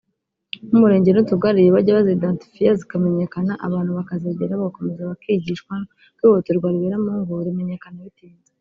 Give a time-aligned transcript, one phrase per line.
[0.67, 5.73] nk’umurenge n’utugari bajye bazidantifiya zikamenyekana abantu bakazegera bagakomeza bakigishwa
[6.07, 8.49] kuko ihohoterwa ribera mu ngo rimenyekana bitinze